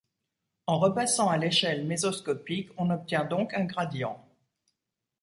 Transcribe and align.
En 0.65 0.79
repassant 0.79 1.29
à 1.29 1.37
l'échelle 1.37 1.85
mesoscopique, 1.85 2.71
on 2.79 2.89
obtient 2.89 3.23
donc 3.23 3.53
un 3.53 3.65
gradient. 3.65 4.19